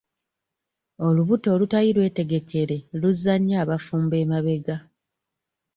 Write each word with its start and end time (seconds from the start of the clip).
Olubuto 1.07 1.47
olutali 1.55 1.89
lwetegekere 1.95 2.77
luzza 2.99 3.33
nnyo 3.37 3.55
abafumbo 3.63 4.15
emabega. 4.23 4.77